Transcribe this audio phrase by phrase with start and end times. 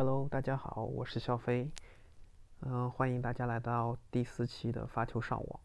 [0.00, 1.70] Hello，大家好，我是肖飞，
[2.60, 5.60] 嗯、欢迎大家来到第四期的发球上网。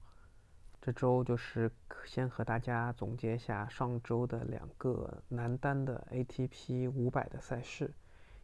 [0.81, 1.71] 这周就是
[2.03, 7.93] 先和大家总结一下上周的两个男单的 ATP 五百的赛事，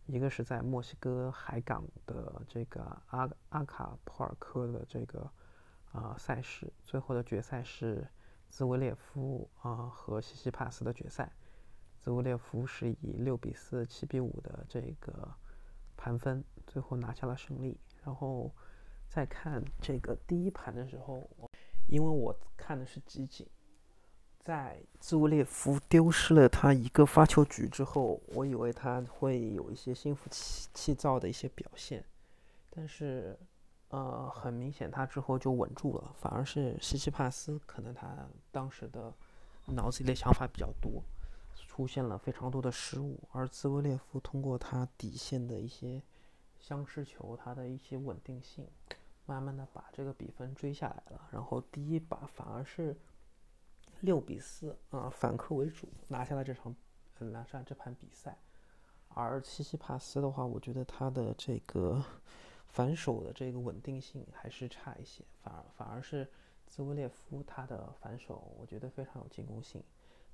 [0.06, 5.30] 一个是在墨西哥海港的这个阿阿卡普尔科的这个
[5.92, 8.08] 啊、赛事，最后的决赛是
[8.50, 11.30] 兹维列夫啊、和西西帕斯的决赛。
[12.00, 15.30] 兹维列夫是以六比四、七比五的这个
[16.02, 17.80] 盘分，最后拿下了胜利。
[18.04, 18.52] 然后
[19.08, 21.30] 再看这个第一盘的时候，
[21.88, 23.48] 因为我看的是集锦，
[24.40, 32.04] 在兹维列夫丢失了他一个发球局之后，我以为他会有一些心浮气气躁的一些表现，
[32.72, 33.38] 但是
[33.90, 39.14] 呃，很明显他之后就稳住了，反而是西西帕斯可能他当时的
[39.68, 41.04] 脑子里的想法比较多。
[41.74, 46.04] 出现了非常多的失误，而兹维列夫通过他底线的一些
[46.60, 48.68] 相持球，他的一些稳定性，
[49.26, 51.30] 慢慢的把这个比分追下来了。
[51.32, 52.94] 然后第一把反而是
[54.02, 56.76] 六比四啊，反客为主拿下了这场，
[57.20, 58.38] 呃拿下这盘比赛。
[59.08, 62.04] 而西西帕斯的话，我觉得他的这个
[62.68, 66.30] 反手的这个稳定性还是差一些，反而反而是
[66.68, 69.82] 兹维列夫他的反手，我觉得非常有进攻性。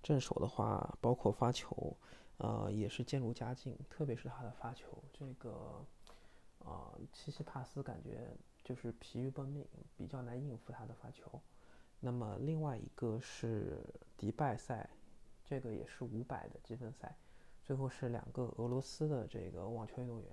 [0.03, 1.95] 正手的话，包括发球，
[2.37, 5.83] 呃，也是渐入佳境，特别是他的发球，这个，
[6.59, 8.29] 呃，西西帕斯感觉
[8.63, 9.65] 就是疲于奔命，
[9.97, 11.41] 比较难应付他的发球。
[11.99, 13.83] 那么另外一个是
[14.15, 14.89] 迪拜赛，
[15.43, 17.15] 这个也是五百的积分赛，
[17.65, 20.29] 最后是两个俄罗斯的这个网球运动员，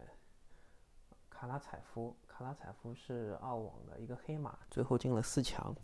[1.31, 5.75] 卡拉采夫，卡拉采夫是澳网的一个黑马，最后进了四强。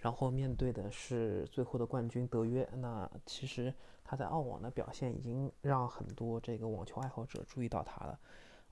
[0.00, 2.68] 然后面对的是最后的冠军德约。
[2.78, 8.20] 那其实他在澳网的表现已经让很多这个网球爱好者注意到他了。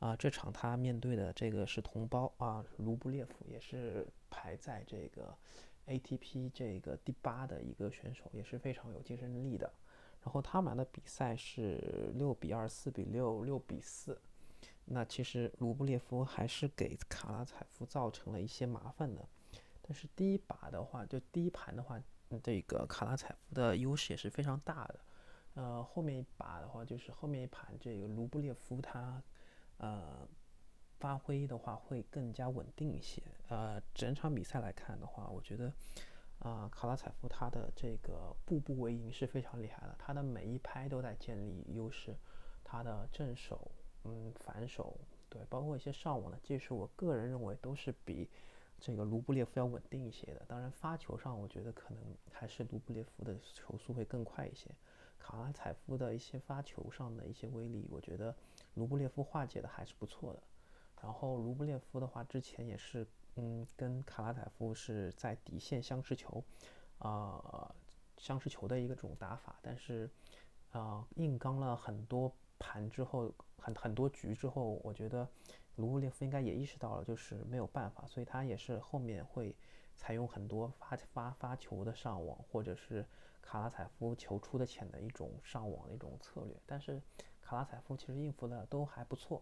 [0.00, 5.36] 啊，这场他面对的这个是同胞啊，卢布列夫也是排在这个
[5.86, 9.72] ATP 这个第八的一个选手，也是非常有竞争力的。
[10.22, 14.16] 然后他们的比赛是六比二、四比六、六比四。
[14.84, 19.28] 那其实卢布列夫还是给卡拉采夫造成了一些麻烦的。
[19.88, 21.98] 但是第一把的话，就第一盘的话，
[22.42, 25.00] 这个卡拉采夫的优势也是非常大的。
[25.54, 29.22] 呃，后面一把的话，就是后面一盘这个卢布列夫他，
[29.78, 30.28] 呃，
[30.98, 33.22] 发挥的话会更加稳定一些。
[33.48, 35.72] 呃，整场比赛来看的话，我觉得，
[36.40, 42.14] 啊、卡拉采夫他的这个步步为营是非常厉害的，他的每一拍都在建立优势，
[42.62, 43.72] 他的正手，
[44.04, 45.00] 嗯，反手，
[45.30, 48.28] 对，包括一些上网的技术，我个人认为都是比。
[48.80, 54.70] 这个卢布列夫要稳定一些的，当然发球上我觉得可能还是卢布列夫的球速会更快一些。
[55.18, 58.34] 卡拉采夫的一些发球上的一些威力，我觉得
[58.74, 60.42] 卢布列夫化解的还是不错的。
[61.02, 66.42] 然后卢布列夫的话，之前也是嗯跟卡拉采夫是在底线相持球，
[66.98, 67.74] 啊、
[68.16, 70.08] 相持球的一个种打法，但是
[70.70, 75.28] 啊、硬刚了很多盘之后，很很多局之后，我觉得。
[75.78, 79.54] 卢布列夫应该也意识到了，就是没有办法，所以他也是后面会
[79.96, 83.06] 采用很多发发发球的上网，或者是
[83.40, 86.56] 卡拉采夫球出的浅的一种上网的一种策略。
[86.66, 87.00] 但是
[87.40, 89.40] 卡拉采夫其实应付的都还不错，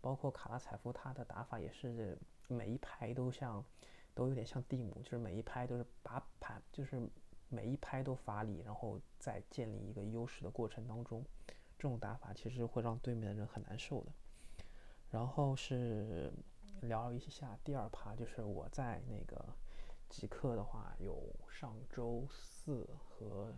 [0.00, 2.16] 包括卡拉采夫他的打法也是
[2.46, 3.64] 每一拍都像
[4.14, 7.08] 都有点像蒂姆，就是每一拍都是把盘，就是
[7.48, 11.24] 每一拍都发力，然后在建立一个优势的过程当中，
[11.78, 14.12] 这种打法其实会让对面的人很难受的。
[15.10, 16.32] 然后是
[16.82, 19.44] 聊一下第二趴，就是我在那个
[20.08, 23.52] 极客的话，有上周四和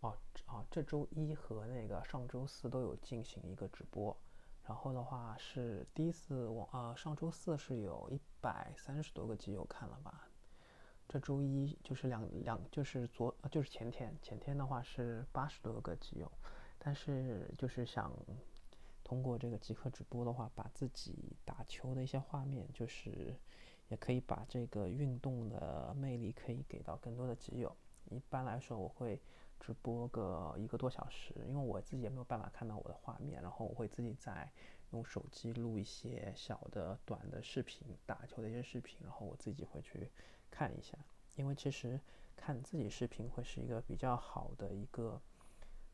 [0.00, 0.12] 哦
[0.44, 4.16] 啊这周一和那个上周四都有进行一个直播。
[4.64, 10.28] 然后的话是第一次我啊上周四是有一百三十多个基友看了吧？
[11.08, 16.28] 这周一就是两两就是昨就是前天前天的话是八十多个基友，
[16.76, 18.12] 但是就是想。
[19.06, 23.36] 通过这个极客直播的话，把自己打球的一些画面，就是
[23.86, 27.72] 也可以把这个运动的魅力可以给到更多的基友。
[28.10, 29.22] 一般来说，我会
[29.60, 34.50] 直播个一个多小时，因为我自己也没有办法看到我的画面，然后我会自己在
[34.90, 40.10] 用手机录一些小的短的视频，打球的一些视频，然后我自己会去
[40.50, 40.98] 看一下。
[41.36, 42.00] 因为其实
[42.34, 45.22] 看自己视频会是一个比较好的一个。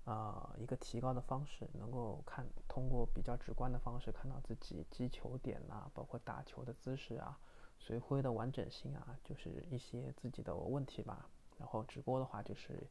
[0.05, 7.39] 啊、一个提高的方式，能够看通过比较直观的方式看到自己击球点呐、包括打球的姿势啊，
[7.79, 11.29] 随挥的完整性啊，就是一些自己的问题吧。
[11.57, 12.85] 然后直播的话，就是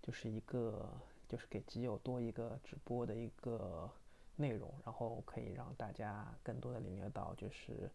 [0.00, 0.90] 就是一个
[1.28, 3.90] 就是给基友多一个直播的一个
[4.36, 7.90] 内容，然后可以让大家更多的领略到，就是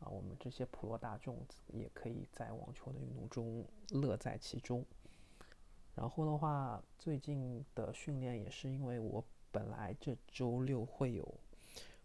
[0.00, 4.82] 啊，我们这些普罗大众也可以在网球的运动中乐在其中。
[5.98, 11.40] 然后的话，最近的训练也是因为我本来这周六会有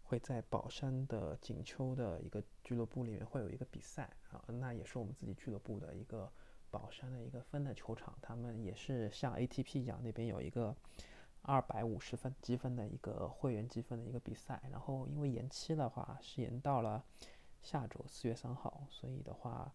[0.02, 6.28] 会在宝山的锦秋的一个俱乐部里面会有一个比赛啊，那也是我们自己俱乐部的一个
[6.70, 10.74] 宝山的一个分的球场，他们也是像 ATP 一样，那边有一个。
[11.46, 17.04] 二百五十分积分的一个会员积分的一个比赛，然后因为延期的话是延到了
[17.60, 19.70] 下周四月三号，所以的话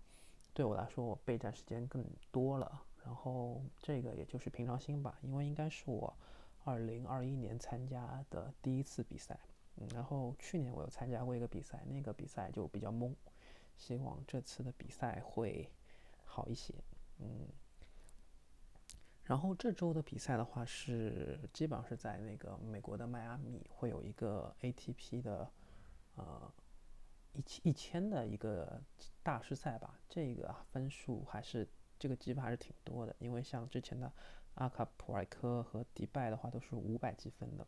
[0.52, 2.82] 对我来说我备战时间更多了。
[3.04, 6.16] 然后这个也就是平常心吧，因为应该是我
[6.64, 9.40] 二零二一年参加的第一次比赛，
[9.78, 13.14] 嗯，然后去年我有参加过一个比赛，那个比赛就比较懵，
[13.78, 15.70] 希望这次的比赛会
[16.26, 16.74] 好一些，
[17.20, 17.48] 嗯。
[19.24, 25.48] 然后这周的比赛的话是基本上是在那个美国的迈阿密会有一个 ATP 的
[26.16, 26.52] 呃
[27.34, 28.82] 一千一千的一个
[29.22, 31.68] 大师赛吧，这个分数还是
[32.00, 34.12] 这个积分还是挺多的，因为像之前的
[34.56, 37.68] 阿卡普尔科和迪拜的话都是五百积分的。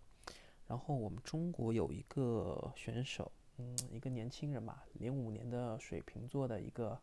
[0.67, 6.97] 然后我们中国有一个选手，嗯，一个年轻人吧，零五年的水瓶座的一个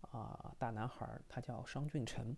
[0.00, 2.36] 啊大男孩，他叫商俊成。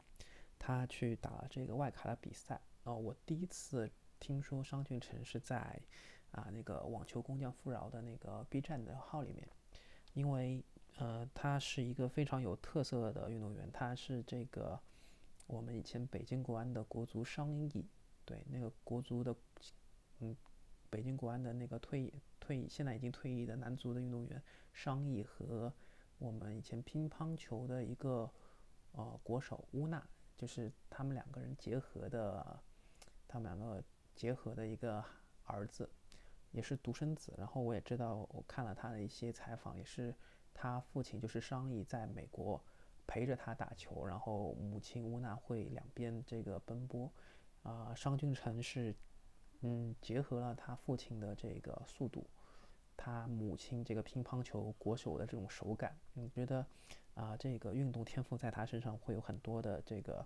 [0.60, 3.88] 他去打了这个外卡的比赛哦，我第一次
[4.18, 5.80] 听说商俊成是在
[6.32, 9.48] 啊那个网球工匠富饶的那个 B 站的号里面，
[10.14, 10.64] 因为
[10.98, 14.78] 呃他是一个非常有特色的运动员，他是这个
[15.46, 17.86] 我们以前北京国安的国足商毅，
[18.24, 19.34] 对那个国足的
[20.20, 20.36] 嗯
[20.90, 24.42] 北京国安的那个退役退役现在已经退役的男足的运动员
[24.72, 25.72] 商毅和
[26.18, 28.30] 我们以前乒乓球的一个
[28.92, 30.06] 呃国手乌娜。
[30.36, 32.62] 就是他们两个人结合的，
[33.26, 33.82] 他们两个
[34.14, 35.04] 结合的一个
[35.42, 35.90] 儿子，
[36.52, 37.34] 也是独生子。
[37.36, 40.14] 然后我也知道，我看了他的一些采访，也是
[40.60, 42.60] 他父亲就是商议在美国
[43.06, 47.08] 陪着他打球，然后母亲乌娜会两边这个奔波。
[47.62, 48.92] 啊，商俊成是
[49.60, 52.26] 嗯结合了他父亲的这个速度，
[52.96, 56.66] 他母亲这个乒乓球国手的这种手感，你觉得？
[57.14, 60.24] 啊，这个运动天赋在他身上会有很多的这个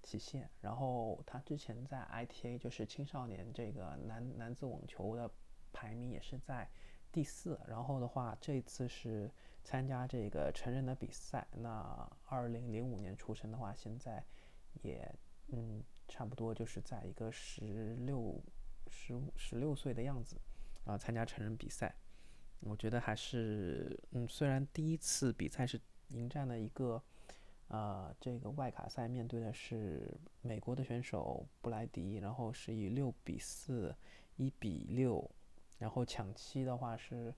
[0.00, 0.48] 体现。
[0.62, 5.30] 然后他之前在 ITA 就是青少年这个男男子网球的
[5.70, 6.66] 排名也是在
[7.12, 7.58] 第四。
[7.66, 9.30] 然后的话，这次是
[9.62, 11.46] 参加这个成人的比赛。
[11.52, 14.24] 那二零零五年出生的话，现在
[14.82, 15.14] 也
[15.48, 18.42] 嗯差不多就是在一个十六
[18.88, 20.36] 十五十六岁的样子
[20.84, 21.94] 啊，参加成人比赛。
[22.60, 25.80] 我觉得还是嗯，虽然第一次比赛是。
[26.12, 27.00] 迎战了一个，
[27.68, 33.94] 呃，这个外卡赛面对的是美国的选手布莱迪，然后是以六比四、
[34.34, 35.30] 一比六，
[35.80, 37.34] 然后抢七的话是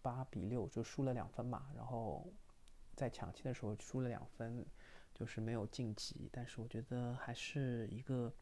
[0.00, 1.68] 八比六，就输了两分嘛。
[1.74, 2.32] 然后
[2.94, 4.64] 在抢七的时候输了两分，
[5.12, 6.30] 就是没有晋级。
[6.32, 8.32] 但是我觉得还是一个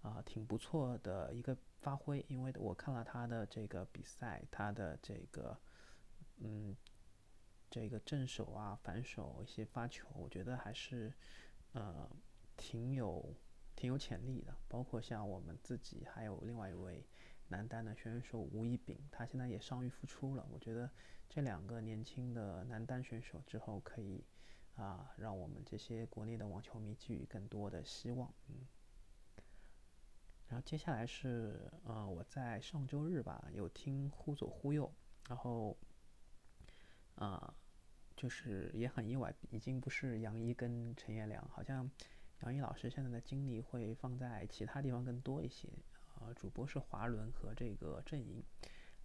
[0.00, 5.54] 啊挺不错的一个发挥，因为我看了他的这个比赛，他的这个
[6.38, 6.74] 嗯。
[7.68, 11.12] 这个正手啊，反手一些发球，我觉得还是，
[11.72, 12.08] 呃，
[12.56, 13.34] 挺有
[13.74, 14.56] 挺有潜力的。
[14.68, 17.04] 包括像我们自己，还有另外一位
[17.48, 20.46] 男单的选手吴一丙，他现在也伤愈复出了。
[20.50, 20.90] 我觉得
[21.28, 24.24] 这两个年轻的男单选手之后可以
[24.74, 28.32] 啊，让我们这些国内的网球迷寄予更多的希望。
[28.48, 28.66] 嗯。
[30.48, 34.92] 然后接下来是呃，我在上周日吧，有听忽左忽右，
[35.28, 35.76] 然后。
[37.18, 37.54] 啊，
[38.14, 41.90] 就是也很意外，已经不是杨一跟陈彦良，好像
[42.42, 45.66] 杨一老师现在的精力会放在其他地方更多一些。
[46.34, 48.42] 主播是华伦和这个阵营，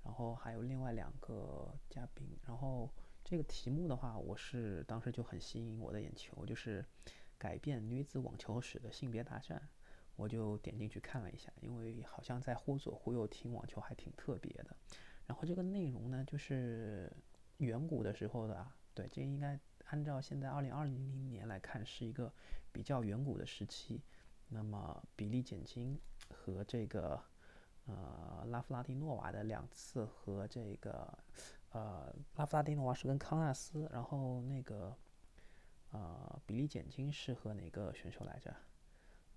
[0.03, 2.27] 然后还有另外两个嘉宾。
[2.45, 2.89] 然后
[3.23, 6.85] 这个题目的话，我是当时就很吸引我的眼球，就是
[7.37, 9.69] 改变女子网球史的性别大战。
[10.15, 14.75] 我就点进去看了一下，因为好像在忽左忽右听网球还挺特别的。
[15.25, 17.11] 然后这个内容呢，就是。
[17.57, 22.33] 远古的时候的，对，这应该按照现在二零二零年来看是一个
[22.71, 24.01] 比较远古的时期。
[24.47, 25.95] 那么比例减轻
[26.31, 27.21] 和这个
[27.85, 31.17] 呃拉夫拉蒂诺娃的两次和这个
[31.71, 34.95] 呃拉夫拉蒂诺娃是跟康纳斯，然后那个
[35.91, 38.49] 呃比利简金是和哪个选手来着？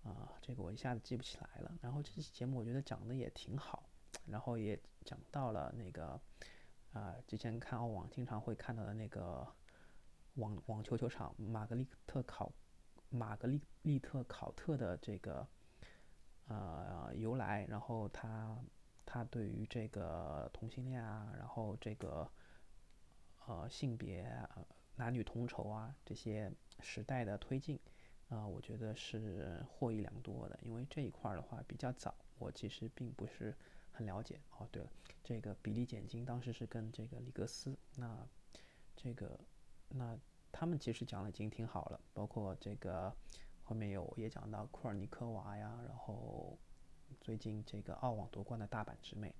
[0.04, 1.72] 啊，这个我一下子记不起来了。
[1.82, 3.82] 然后这期节目我觉得讲的也挺好，
[4.26, 6.20] 然后也讲到了那个。
[6.94, 9.44] 啊，之前看澳网经常会看到的那个
[10.34, 12.52] 网网球球场玛格丽特考
[13.08, 15.44] 玛格丽丽特考特的这个
[16.48, 18.58] 呃由来，然后他
[19.06, 22.30] 他对于这个同性恋啊，然后这个
[23.46, 24.30] 呃性别
[24.96, 27.78] 男女同酬啊这些时代的推进，
[28.28, 30.58] 啊，我觉得是获益良多的。
[30.62, 33.54] 因为这一块儿的话比较早，我其实并不是
[33.90, 34.40] 很了解。
[34.58, 34.90] 哦，对了，
[35.22, 38.26] 这个比例减金当时是跟这个里格斯，那
[38.96, 39.38] 这个
[39.88, 40.18] 那
[40.52, 43.12] 他们其实讲的已经挺好了，包括这个
[43.64, 46.56] 后面有也讲到库尔尼科娃呀，然后。
[47.20, 49.32] 最近这个澳网夺冠的大阪直美，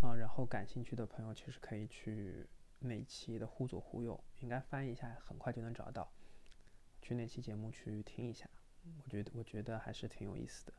[0.00, 2.46] 啊，然后感兴趣的朋友其实可以去
[2.78, 6.08] 那期的忽左忽右，应该翻一下，很快就能找到，
[7.00, 8.48] 去那期节目去听一下，
[9.02, 10.72] 我觉得我觉得还是挺有意思的。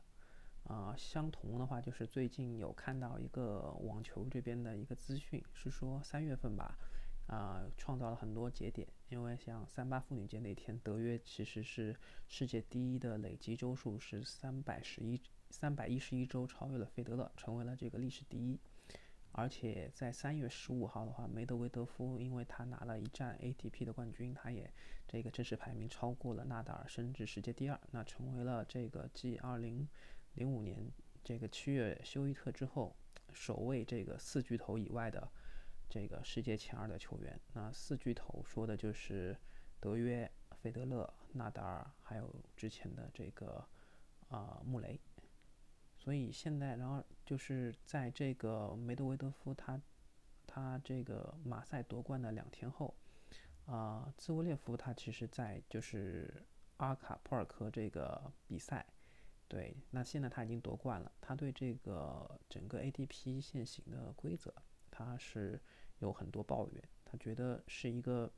[0.64, 6.78] 啊，相同的话就是最近有看到一个网球这边的一个资讯，是说三月份吧，
[7.26, 11.94] 啊，创造了很多节点，因为像三八妇女节那天，德约其实是
[12.26, 15.22] 世界第一的累计周数是三百十一。
[15.50, 18.58] 三百一十一周超越了费德勒，成为了这个历史第一。
[19.30, 24.68] 而且在三月十五号的话，梅德韦德夫因为他拿了一站 ATP 的冠军，他也
[25.06, 29.88] 这个正式排名超过了纳达尔，升至世界第二，那成为了这个继二零
[30.32, 30.90] 零五年
[31.22, 32.96] 这个七月休伊特之后，
[33.32, 35.30] 首位这个四巨头以外的
[35.88, 37.40] 这个世界前二的球员。
[37.52, 39.36] 那四巨头说的就是
[39.80, 43.66] 德约、费德勒、纳达尔，还有之前的这个
[44.28, 45.00] 啊穆雷。
[45.96, 49.80] 所以现在，然后就是在这个梅德韦德夫他
[50.46, 52.94] 他这个马赛夺冠的两天后，
[53.64, 56.44] 啊，兹维列夫他其实在就是
[56.76, 58.84] 阿卡普尔科这个比赛，
[59.48, 64.52] 对，那现在他已经夺冠了，他对这个整个 ATP 现行的规则，
[64.90, 65.58] 他是
[65.98, 68.30] 有很多抱怨，他觉得是一个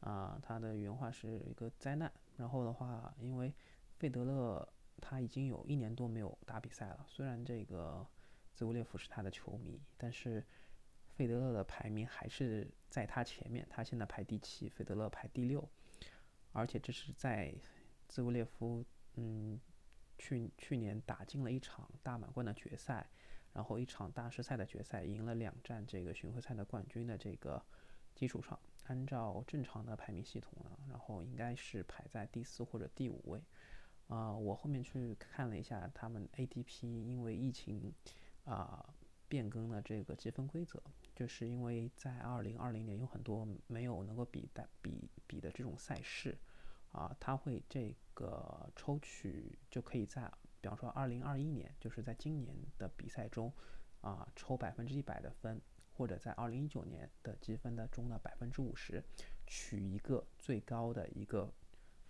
[0.00, 2.12] 啊，他的原话是一个灾难。
[2.36, 3.54] 然后的话，因为
[3.96, 4.68] 费德勒。
[4.98, 7.04] 他已经有一年多没有打比赛了。
[7.06, 8.04] 虽然这个
[8.54, 10.42] 兹维列夫是他的球迷，但是
[11.10, 13.66] 费德勒的排名还是在他前面。
[13.68, 15.68] 他现在排第七，费德勒排第六。
[16.52, 17.54] 而且这是在
[18.08, 18.82] 兹维列夫
[19.16, 19.60] 嗯
[20.16, 23.06] 去去年打进了一场大满贯的决赛，
[23.56, 27.64] 然后一场大师赛的决赛，赢了两站这个巡回赛的冠军的这个
[28.14, 33.42] 基础上，按照正常的排名系统呢，然后应该是排在第四或者第五位。
[34.08, 37.90] 啊，我后面去看了一下，他们 ATP 因为疫情
[38.44, 38.94] 啊
[39.26, 40.82] 变更了这个积分规则，
[41.14, 46.36] 就是因为在2020年有很多没有能够比的比比的这种赛事
[46.92, 53.52] 啊，他会这个抽取就可以在，比方说2021年，就是在今年的比赛中
[54.00, 55.60] 啊抽百分之一百的分，
[55.92, 59.02] 或者在2019年的积分的中的百分之五十，
[59.46, 61.52] 取一个最高的一个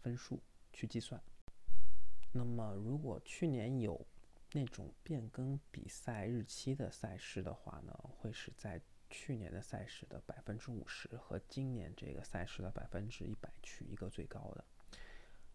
[0.03, 0.41] 分数
[0.73, 1.21] 去计算。
[2.33, 4.07] 那么，如果去年有
[4.53, 14.65] 那种变更比赛日期的赛事的话呢，会是在去年的赛事的百分之五十和今年这个赛事的百分之一百取一个最高的。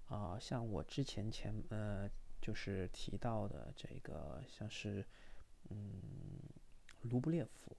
[0.08, 2.10] 啊，像我之前前呃
[2.42, 5.06] 就是提到的这个，像是
[5.70, 6.02] 嗯
[7.04, 7.78] 卢布列夫，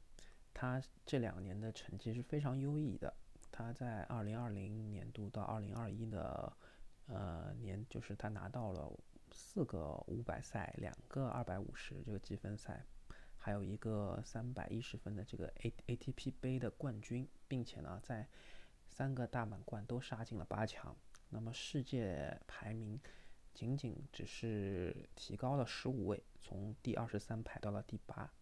[0.54, 3.12] 他这两年的成绩是非常优异的。
[3.50, 6.52] 他在二零二零年度到二零二一的。
[7.06, 8.90] 呃，年就是他拿到了
[9.32, 12.86] 四个五百赛，两个二百五十这个积分赛，
[13.36, 18.26] 还有一个三百一十分的这个 A ATP 杯的冠军，并且呢，在
[18.86, 20.96] 三个大满贯都杀进了八强。
[21.28, 22.98] 那么世界排名
[23.54, 28.32] 仅仅只是提高了十五位，从第二十三排到了第八，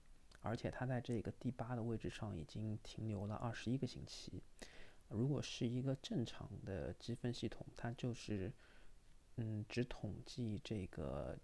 [0.40, 4.42] 而且他在这个第八的位置上已经停留了二十一个星期。
[5.08, 8.52] 如果是一个正常的积分系统，它就是，
[9.36, 11.36] 嗯，只统计这个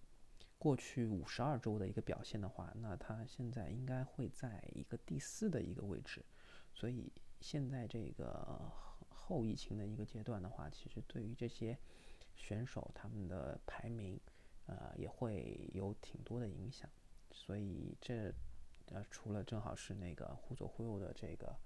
[0.57, 6.25] 过去五十二周的一个表现的话，那它现在应该会在一个第四的一个位置。
[6.73, 8.71] 所以现在这个
[9.09, 11.77] 后疫情的一个阶段的话，其实对于这些
[12.47, 14.21] 选手他们的排名，
[14.67, 16.89] 呃，也会有挺多的影响。
[17.33, 18.33] 所以这，
[18.93, 21.57] 呃，除了正好是那个忽左忽右的这个。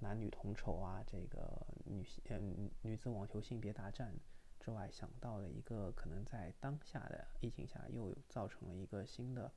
[0.00, 4.12] 男女同酬啊，这个女性嗯女子网球性别大战
[4.60, 9.50] 之外，想到了一个可能在当下的疫情下又造成了一个新的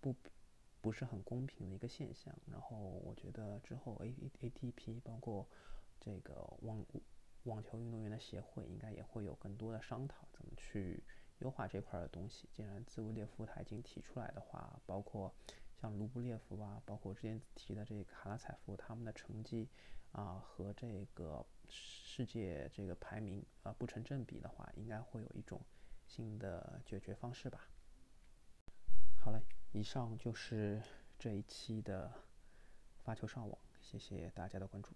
[0.00, 0.14] 不
[0.82, 2.32] 不是很公平的一个现象。
[2.46, 5.48] 然后我觉得之后 A A T P 包括
[5.98, 6.84] 这个网
[7.44, 11.02] 网球运动员的协会应该也会有更多的商讨，怎么去
[11.38, 12.48] 优化这块的东西。
[12.52, 15.34] 既然兹维列夫他已经提出来的话，包括。
[15.80, 19.68] 像卢布列夫啊，包括之前提的这个卡拉采夫，他们的成绩
[20.10, 25.60] 啊和这个世界这个排名啊不成正比的话，应该会有一种
[26.04, 27.68] 新的解决方式吧。
[29.20, 29.40] 好了，
[29.70, 30.82] 以上就是
[31.16, 32.12] 这一期的
[33.04, 34.92] 发球上网，谢谢大家的关注。